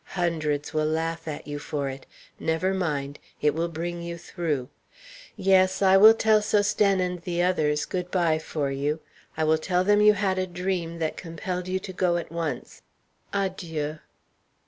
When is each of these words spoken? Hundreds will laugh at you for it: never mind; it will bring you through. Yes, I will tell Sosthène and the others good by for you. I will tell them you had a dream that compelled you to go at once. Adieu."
Hundreds 0.15 0.73
will 0.73 0.87
laugh 0.87 1.27
at 1.27 1.45
you 1.45 1.59
for 1.59 1.87
it: 1.87 2.07
never 2.39 2.73
mind; 2.73 3.19
it 3.39 3.53
will 3.53 3.67
bring 3.67 4.01
you 4.01 4.17
through. 4.17 4.67
Yes, 5.35 5.79
I 5.83 5.95
will 5.95 6.15
tell 6.15 6.39
Sosthène 6.41 6.99
and 6.99 7.21
the 7.21 7.43
others 7.43 7.85
good 7.85 8.09
by 8.09 8.39
for 8.39 8.71
you. 8.71 8.99
I 9.37 9.43
will 9.43 9.59
tell 9.59 9.83
them 9.83 10.01
you 10.01 10.13
had 10.13 10.39
a 10.39 10.47
dream 10.47 10.97
that 10.97 11.17
compelled 11.17 11.67
you 11.67 11.77
to 11.77 11.93
go 11.93 12.17
at 12.17 12.31
once. 12.31 12.81
Adieu." 13.31 13.99